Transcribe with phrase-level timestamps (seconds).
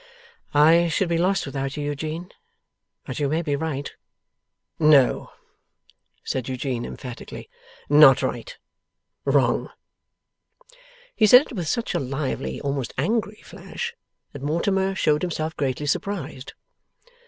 [0.55, 2.31] 'I should be lost without you, Eugene;
[3.05, 3.93] but you may be right.'
[4.79, 5.29] 'No,'
[6.23, 7.47] said Eugene, emphatically.
[7.87, 8.57] 'Not right.
[9.25, 9.69] Wrong!'
[11.15, 13.93] He said it with such a lively almost angry flash,
[14.33, 16.53] that Mortimer showed himself greatly surprised.